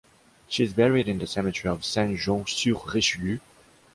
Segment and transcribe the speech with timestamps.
[0.47, 3.37] She is buried in the cemetery of Saint-Jean-sur-Richelieu.